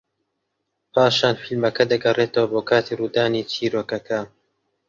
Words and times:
پاشان 0.93 1.33
فیلمەکە 1.43 1.83
دەگەڕێتەوە 1.91 2.47
بۆ 2.51 2.61
کاتی 2.69 2.97
ڕوودانی 2.99 3.47
چیرۆکەکە 3.51 4.21